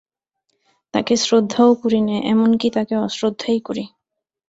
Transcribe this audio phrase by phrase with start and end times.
[0.93, 3.83] তাঁকে শ্রদ্ধাও করি নে, এমন-কি তাঁকে অশ্রদ্ধাই করি।